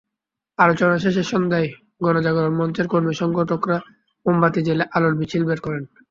আলোচনা 0.59 0.95
শেষে 0.97 1.23
সন্ধ্যায় 1.23 1.69
গণজাগরণ 2.01 2.53
মঞ্চের 2.57 2.87
কর্মী-সংগঠকেরা 2.87 3.77
মোমবাতি 4.25 4.59
জ্বেলে 4.63 4.83
আলোর 4.95 5.13
মিছিল 5.19 5.43
বের 5.45 5.59
করেন। 5.61 5.83